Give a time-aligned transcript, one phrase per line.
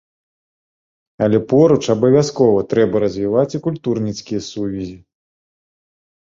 [1.25, 4.97] Але поруч абавязкова трэба развіваць і культурніцкія сувязі.